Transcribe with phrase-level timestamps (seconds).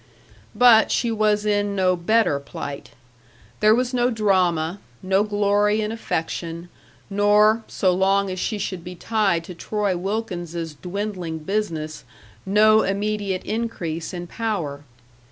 [0.55, 2.89] But she was in no better plight.
[3.59, 6.69] There was no drama, no glory in affection,
[7.07, 12.03] nor, so long as she should be tied to Troy Wilkins's dwindling business,
[12.47, 14.81] no immediate increase in power.